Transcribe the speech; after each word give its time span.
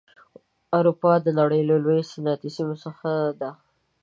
اروپا 0.77 1.13
د 1.21 1.27
نړۍ 1.39 1.61
له 1.69 1.75
لویو 1.83 2.09
صنعتي 2.11 2.49
سیمو 2.55 2.75
څخه 2.83 3.07
یوه 3.19 3.33
ده. 3.41 3.51